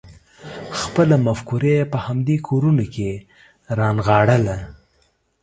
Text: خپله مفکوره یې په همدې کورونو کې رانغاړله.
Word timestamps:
خپله 0.79 1.15
مفکوره 1.25 1.69
یې 1.77 1.83
په 1.91 1.97
همدې 2.05 2.37
کورونو 2.47 2.85
کې 2.93 3.11
رانغاړله. 3.77 4.57